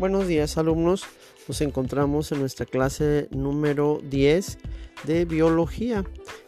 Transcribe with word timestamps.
Buenos 0.00 0.26
días 0.26 0.56
alumnos, 0.56 1.04
nos 1.46 1.60
encontramos 1.60 2.32
en 2.32 2.40
nuestra 2.40 2.64
clase 2.64 3.28
número 3.32 4.00
10 4.02 4.56
de 5.04 5.26
biología, 5.26 6.04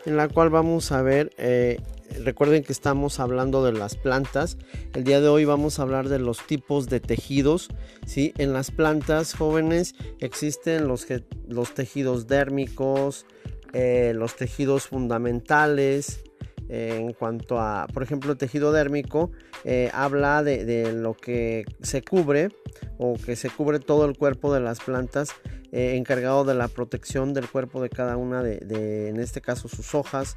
en 0.06 0.16
la 0.16 0.26
cual 0.30 0.48
vamos 0.48 0.90
a 0.90 1.02
ver, 1.02 1.34
eh, 1.36 1.78
recuerden 2.24 2.64
que 2.64 2.72
estamos 2.72 3.20
hablando 3.20 3.62
de 3.62 3.72
las 3.72 3.94
plantas, 3.94 4.56
el 4.94 5.04
día 5.04 5.20
de 5.20 5.28
hoy 5.28 5.44
vamos 5.44 5.78
a 5.78 5.82
hablar 5.82 6.08
de 6.08 6.18
los 6.18 6.46
tipos 6.46 6.88
de 6.88 7.00
tejidos, 7.00 7.68
¿sí? 8.06 8.32
En 8.38 8.54
las 8.54 8.70
plantas 8.70 9.34
jóvenes 9.34 9.96
existen 10.18 10.88
los, 10.88 11.06
los 11.46 11.74
tejidos 11.74 12.26
dérmicos, 12.28 13.26
eh, 13.74 14.14
los 14.16 14.34
tejidos 14.34 14.84
fundamentales, 14.84 16.24
en 16.72 17.12
cuanto 17.12 17.60
a, 17.60 17.86
por 17.92 18.02
ejemplo, 18.02 18.34
tejido 18.34 18.72
dérmico, 18.72 19.30
eh, 19.64 19.90
habla 19.92 20.42
de, 20.42 20.90
lo 20.94 21.12
que 21.12 21.66
se 21.82 22.00
cubre 22.02 22.48
o 22.96 23.14
que 23.14 23.36
se 23.36 23.50
cubre 23.50 23.78
todo 23.78 24.06
el 24.06 24.16
cuerpo 24.16 24.54
de 24.54 24.60
las 24.60 24.80
plantas, 24.80 25.32
eh, 25.70 25.96
encargado 25.96 26.44
de 26.44 26.54
la 26.54 26.68
protección 26.68 27.34
del 27.34 27.46
cuerpo 27.46 27.82
de 27.82 27.90
cada 27.90 28.16
una 28.16 28.42
de, 28.42 29.10
en 29.10 29.20
este 29.20 29.42
caso, 29.42 29.68
sus 29.68 29.94
hojas. 29.94 30.34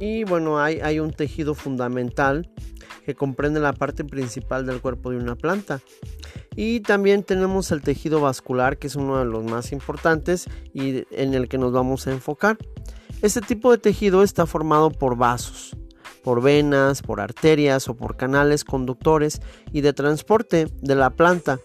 Y 0.00 0.24
bueno, 0.24 0.60
hay, 0.60 0.80
hay 0.80 0.98
un 0.98 1.12
tejido 1.12 1.54
fundamental 1.54 2.50
que 3.06 3.14
comprende 3.14 3.60
la 3.60 3.72
parte 3.72 4.04
principal 4.04 4.66
del 4.66 4.80
cuerpo 4.80 5.12
de 5.12 5.18
una 5.18 5.36
planta. 5.36 5.80
Y 6.56 6.80
también 6.80 7.22
tenemos 7.22 7.70
el 7.70 7.82
tejido 7.82 8.20
vascular, 8.20 8.78
que 8.78 8.88
es 8.88 8.96
uno 8.96 9.20
de 9.20 9.26
los 9.26 9.44
más 9.44 9.70
importantes 9.70 10.48
y 10.74 11.04
en 11.12 11.34
el 11.34 11.48
que 11.48 11.58
nos 11.58 11.72
vamos 11.72 12.08
a 12.08 12.10
enfocar. 12.10 12.58
Este 13.22 13.40
tipo 13.40 13.70
de 13.70 13.78
tejido 13.78 14.24
está 14.24 14.46
formado 14.46 14.90
por 14.90 15.16
vasos, 15.16 15.76
por 16.24 16.42
venas, 16.42 17.02
por 17.02 17.20
arterias 17.20 17.88
o 17.88 17.94
por 17.94 18.16
canales 18.16 18.64
conductores 18.64 19.40
y 19.72 19.80
de 19.80 19.92
transporte 19.92 20.66
de 20.80 20.94
la 20.96 21.10
planta. 21.10 21.60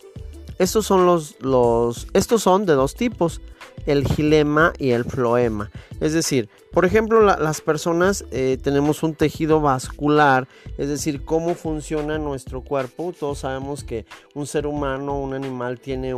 Estos 0.59 0.85
son, 0.85 1.07
los, 1.07 1.35
los, 1.41 2.07
estos 2.13 2.43
son 2.43 2.67
de 2.67 2.73
dos 2.73 2.93
tipos, 2.93 3.41
el 3.87 4.05
gilema 4.05 4.73
y 4.77 4.91
el 4.91 5.03
floema. 5.03 5.71
Es 5.99 6.13
decir, 6.13 6.49
por 6.71 6.85
ejemplo, 6.85 7.21
las 7.21 7.61
personas 7.61 8.25
eh, 8.29 8.59
tenemos 8.61 9.01
un 9.01 9.15
tejido 9.15 9.61
vascular, 9.61 10.47
es 10.77 10.89
decir, 10.89 11.25
cómo 11.25 11.55
funciona 11.55 12.19
nuestro 12.19 12.61
cuerpo. 12.61 13.13
Todos 13.19 13.39
sabemos 13.39 13.83
que 13.83 14.05
un 14.35 14.45
ser 14.45 14.67
humano, 14.67 15.19
un 15.19 15.33
animal, 15.33 15.79
tiene 15.79 16.13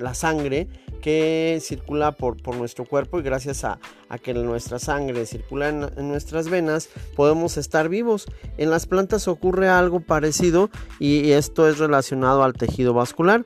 la 0.00 0.14
sangre 0.14 0.68
que 1.02 1.58
circula 1.60 2.12
por, 2.12 2.36
nuestro 2.56 2.86
cuerpo 2.86 3.18
y 3.18 3.22
gracias 3.22 3.64
a, 3.64 3.78
que 4.22 4.32
nuestra 4.32 4.78
sangre 4.78 5.26
circula 5.26 5.68
en, 5.68 6.08
nuestras 6.08 6.48
venas 6.48 6.88
podemos 7.16 7.58
estar 7.58 7.90
vivos. 7.90 8.26
En 8.56 8.70
las 8.70 8.86
plantas 8.86 9.28
ocurre 9.28 9.68
algo 9.68 10.00
parecido 10.00 10.70
y 10.98 11.32
esto 11.32 11.68
es 11.68 11.78
relacionado 11.78 12.44
al 12.44 12.54
tejido 12.54 12.94
vascular. 12.94 13.44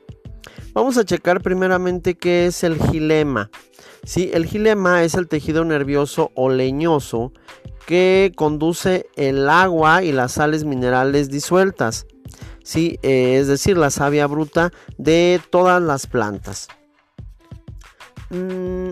Vamos 0.77 0.95
a 0.99 1.05
checar 1.05 1.41
primeramente 1.41 2.13
qué 2.13 2.45
es 2.45 2.63
el 2.63 2.79
gilema. 2.79 3.49
Sí, 4.03 4.29
el 4.31 4.45
gilema 4.45 5.03
es 5.03 5.15
el 5.15 5.27
tejido 5.27 5.65
nervioso 5.65 6.29
o 6.35 6.51
leñoso 6.51 7.33
que 7.87 8.31
conduce 8.35 9.07
el 9.15 9.49
agua 9.49 10.03
y 10.03 10.11
las 10.11 10.33
sales 10.33 10.65
minerales 10.65 11.31
disueltas. 11.31 12.05
Sí, 12.63 12.99
eh, 13.01 13.39
es 13.39 13.47
decir, 13.47 13.75
la 13.75 13.89
savia 13.89 14.27
bruta 14.27 14.71
de 14.99 15.41
todas 15.49 15.81
las 15.81 16.05
plantas. 16.05 16.67
Mm, 18.29 18.89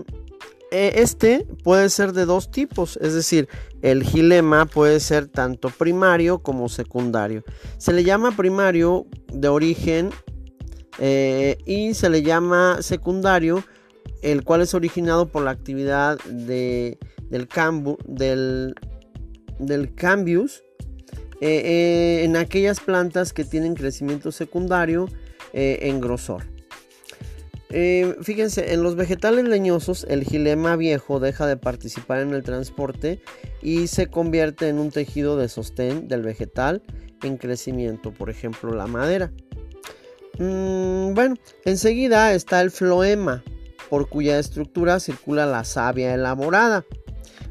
e, 0.72 0.92
este 0.96 1.46
puede 1.62 1.88
ser 1.88 2.14
de 2.14 2.24
dos 2.24 2.50
tipos, 2.50 2.98
es 3.00 3.14
decir, 3.14 3.48
el 3.82 4.02
gilema 4.02 4.66
puede 4.66 4.98
ser 4.98 5.28
tanto 5.28 5.70
primario 5.70 6.40
como 6.40 6.68
secundario. 6.68 7.44
Se 7.78 7.92
le 7.92 8.02
llama 8.02 8.36
primario 8.36 9.06
de 9.32 9.46
origen 9.46 10.10
eh, 10.98 11.58
y 11.66 11.94
se 11.94 12.08
le 12.08 12.22
llama 12.22 12.78
secundario, 12.80 13.64
el 14.22 14.44
cual 14.44 14.62
es 14.62 14.74
originado 14.74 15.28
por 15.28 15.42
la 15.42 15.50
actividad 15.50 16.18
de, 16.24 16.98
del, 17.30 17.48
cambu, 17.48 17.98
del 18.06 18.74
cambius 19.94 20.62
eh, 21.40 21.62
eh, 21.64 22.24
en 22.24 22.36
aquellas 22.36 22.80
plantas 22.80 23.32
que 23.32 23.44
tienen 23.44 23.74
crecimiento 23.74 24.32
secundario 24.32 25.08
en 25.58 26.02
grosor. 26.02 26.42
fíjense, 28.20 28.74
en 28.74 28.82
los 28.82 28.94
vegetales 28.94 29.48
leñosos 29.48 30.04
el 30.10 30.22
gilema 30.22 30.76
viejo 30.76 31.18
deja 31.18 31.46
de 31.46 31.56
participar 31.56 32.20
en 32.20 32.34
el 32.34 32.42
transporte 32.42 33.22
y 33.62 33.86
se 33.86 34.08
convierte 34.08 34.68
en 34.68 34.78
un 34.78 34.90
tejido 34.90 35.38
de 35.38 35.48
sostén 35.48 36.08
del 36.08 36.20
vegetal 36.20 36.82
en 37.22 37.38
crecimiento, 37.38 38.12
por 38.12 38.28
ejemplo 38.28 38.74
la 38.74 38.86
madera. 38.86 39.32
Mm, 40.38 41.14
bueno, 41.14 41.36
enseguida 41.64 42.32
está 42.32 42.60
el 42.60 42.70
floema, 42.70 43.42
por 43.88 44.08
cuya 44.08 44.38
estructura 44.38 45.00
circula 45.00 45.46
la 45.46 45.64
savia 45.64 46.14
elaborada. 46.14 46.84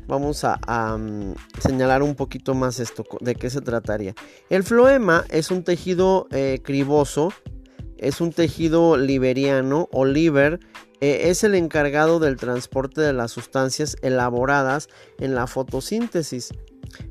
Vamos 0.08 0.44
a, 0.44 0.98
mm, 0.98 1.34
señalar 1.60 2.04
un 2.04 2.16
poquito 2.16 2.54
más 2.54 2.80
esto, 2.80 3.04
de 3.22 3.36
qué 3.36 3.50
se 3.50 3.62
trataría. 3.62 4.14
El 4.50 4.64
floema 4.64 5.26
es 5.30 5.50
un 5.50 5.64
tejido 5.64 6.28
eh, 6.32 6.62
criboso, 6.64 7.34
es 7.98 8.22
un 8.22 8.32
tejido 8.32 8.98
liberiano 8.98 9.90
o 9.92 10.06
liver, 10.06 10.60
eh, 11.02 11.30
es 11.30 11.44
el 11.44 11.56
encargado 11.56 12.20
del 12.20 12.38
transporte 12.38 13.02
de 13.02 13.14
las 13.14 13.32
sustancias 13.32 13.98
elaboradas 14.02 14.88
en 15.20 15.36
la 15.36 15.48
fotosíntesis 15.48 16.52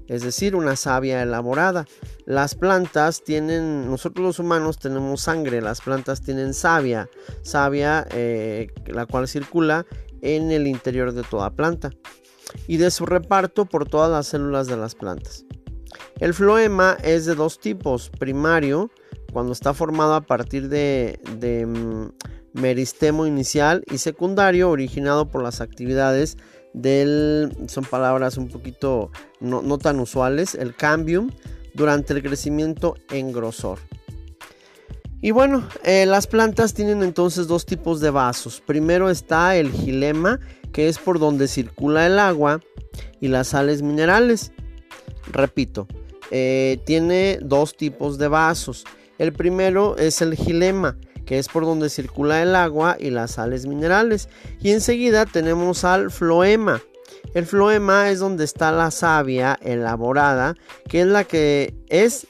es 0.07 0.23
decir, 0.23 0.55
una 0.55 0.77
savia 0.77 1.23
elaborada. 1.23 1.87
Las 2.27 2.55
plantas 2.55 3.23
tienen, 3.23 3.91
nosotros 3.91 4.25
los 4.25 4.39
humanos 4.39 4.79
tenemos 4.79 5.23
sangre, 5.23 5.61
las 5.61 5.81
plantas 5.81 6.23
tienen 6.23 6.55
savia, 6.55 7.09
savia 7.43 8.07
eh, 8.11 8.69
la 8.87 9.07
cual 9.07 9.29
circula 9.29 9.87
en 10.23 10.51
el 10.51 10.67
interior 10.67 11.13
de 11.13 11.23
toda 11.23 11.51
planta 11.51 11.91
y 12.67 12.77
de 12.77 12.91
su 12.91 13.07
reparto 13.07 13.67
por 13.67 13.89
todas 13.89 14.11
las 14.11 14.27
células 14.27 14.67
de 14.67 14.77
las 14.77 14.95
plantas. 14.95 15.45
El 16.21 16.35
floema 16.35 16.97
es 17.03 17.27
de 17.27 17.35
dos 17.35 17.59
tipos, 17.59 18.11
primario, 18.11 18.91
cuando 19.33 19.53
está 19.53 19.75
formado 19.75 20.15
a 20.15 20.21
partir 20.21 20.69
de, 20.69 21.19
mm, 21.67 22.07
meristemo 22.55 23.27
inicial 23.27 23.85
y 23.93 23.99
secundario, 23.99 24.71
originado 24.71 25.29
por 25.29 25.43
las 25.43 25.61
actividades 25.61 26.39
del, 26.73 27.53
son 27.69 27.85
palabras 27.85 28.37
un 28.37 28.49
poquito 28.49 29.11
no, 29.41 29.79
tan 29.79 30.01
usuales, 30.01 30.55
el 30.55 30.75
cambium 30.75 31.31
durante 31.75 32.15
el 32.15 32.23
crecimiento 32.23 32.95
en 33.11 33.33
grosor. 33.33 33.79
Y 35.21 35.31
bueno, 35.31 35.67
eh, 35.85 36.05
las 36.07 36.27
plantas 36.27 36.75
tienen 36.75 37.03
entonces 37.03 37.47
dos 37.47 37.65
tipos 37.65 38.01
de 38.01 38.11
vasos. 38.11 38.61
Primero 38.61 39.09
está 39.09 39.57
el 39.57 39.73
gilema, 39.73 40.39
que 40.73 40.89
es 40.89 40.99
por 40.99 41.19
donde 41.19 41.49
circula 41.49 42.07
el 42.07 42.19
agua 42.19 42.61
y 43.21 43.29
las 43.29 43.49
sales 43.49 43.81
minerales. 43.81 44.53
Repito, 45.33 45.89
eh, 46.31 46.79
tiene 46.85 47.39
dos 47.41 47.75
tipos 47.77 48.19
de 48.19 48.29
vasos. 48.29 48.85
El 49.19 49.33
primero 49.33 49.97
es 49.97 50.21
el 50.21 50.35
gilema, 50.35 50.99
que 51.25 51.39
es 51.39 51.49
por 51.49 51.65
donde 51.65 51.91
circula 51.91 52.43
el 52.43 52.55
agua 52.55 52.97
y 52.99 53.11
las 53.11 53.33
sales 53.33 53.67
minerales. 53.67 54.29
Y 54.61 54.71
enseguida 54.71 55.27
tenemos 55.27 55.85
al 55.85 56.11
floema. 56.11 56.83
El 57.35 57.47
floema 57.47 58.11
es 58.11 58.21
donde 58.21 58.45
está 58.45 58.71
la 58.71 58.91
savia 58.91 59.59
elaborada, 59.63 60.55
que 60.89 61.01
es 61.01 61.07
la 61.07 61.25
que 61.25 61.75
es 61.89 62.27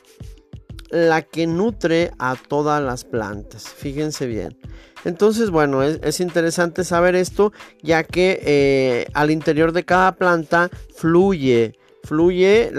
la 0.91 1.23
que 1.23 1.47
nutre 1.47 2.13
a 2.19 2.37
todas 2.37 2.83
las 2.83 3.05
plantas. 3.05 3.69
Fíjense 3.69 4.27
bien. 4.27 4.57
Entonces, 5.05 5.51
bueno, 5.51 5.83
es, 5.83 6.21
interesante 6.21 6.85
saber 6.85 7.15
esto, 7.15 7.53
ya 7.83 8.05
que 8.05 8.41
eh, 8.43 9.07
al 9.13 9.31
interior 9.31 9.73
de 9.73 9.85
cada 9.85 10.13
planta 10.13 10.71
fluye, 10.97 11.75
fluye, 12.05 12.73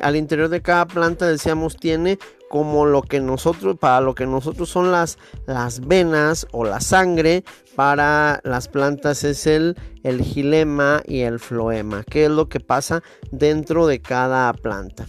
al 0.00 0.16
interior 0.16 0.48
de 0.48 0.62
cada 0.62 0.86
planta, 0.86 1.26
decíamos, 1.26 1.76
tiene 1.76 2.18
como 2.48 2.86
lo 2.86 3.02
que 3.02 3.20
nosotros, 3.20 3.76
para 3.78 4.00
lo 4.00 4.14
que 4.14 4.26
nosotros 4.26 4.68
son 4.68 4.92
las, 4.92 5.18
las 5.46 5.86
venas 5.86 6.46
o 6.52 6.64
la 6.64 6.80
sangre, 6.80 7.44
para 7.74 8.40
las 8.44 8.68
plantas 8.68 9.24
es 9.24 9.46
el, 9.46 9.76
el 10.02 10.22
gilema 10.22 11.02
y 11.06 11.20
el 11.20 11.38
floema, 11.38 12.04
que 12.04 12.24
es 12.24 12.30
lo 12.30 12.48
que 12.48 12.60
pasa 12.60 13.02
dentro 13.30 13.86
de 13.86 14.00
cada 14.00 14.52
planta. 14.52 15.06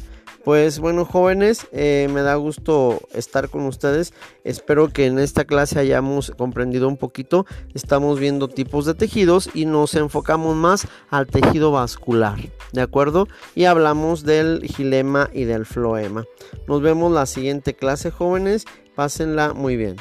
Pues 0.47 0.79
bueno 0.79 1.03
jóvenes, 1.03 1.67
eh, 1.73 2.07
me 2.13 2.21
da 2.21 2.35
gusto 2.35 3.01
estar 3.13 3.49
con 3.49 3.65
ustedes. 3.65 4.13
Espero 4.45 4.87
que 4.87 5.05
en 5.05 5.19
esta 5.19 5.43
clase 5.43 5.77
hayamos 5.77 6.31
comprendido 6.37 6.87
un 6.87 6.95
poquito. 6.95 7.45
Estamos 7.73 8.17
viendo 8.17 8.47
tipos 8.47 8.85
de 8.85 8.93
tejidos 8.93 9.49
y 9.53 9.65
nos 9.65 9.93
enfocamos 9.95 10.55
más 10.55 10.87
al 11.09 11.27
tejido 11.27 11.73
vascular. 11.73 12.39
¿De 12.71 12.79
acuerdo? 12.79 13.27
Y 13.55 13.65
hablamos 13.65 14.23
del 14.23 14.61
gilema 14.63 15.29
y 15.33 15.43
del 15.43 15.65
floema. 15.65 16.23
Nos 16.65 16.81
vemos 16.81 17.11
la 17.11 17.25
siguiente 17.25 17.73
clase 17.73 18.09
jóvenes. 18.09 18.63
Pásenla 18.95 19.53
muy 19.53 19.75
bien. 19.75 19.97